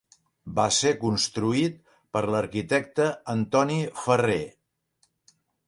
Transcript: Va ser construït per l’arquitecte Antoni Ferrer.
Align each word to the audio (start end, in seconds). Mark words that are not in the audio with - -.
Va 0.59 0.63
ser 0.77 0.93
construït 1.03 1.75
per 2.17 2.23
l’arquitecte 2.37 3.07
Antoni 3.37 3.79
Ferrer. 4.07 4.43